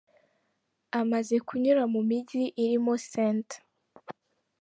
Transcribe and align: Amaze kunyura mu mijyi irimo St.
Amaze 0.99 1.35
kunyura 1.47 1.83
mu 1.93 2.01
mijyi 2.09 2.43
irimo 2.63 2.93
St. 3.09 3.49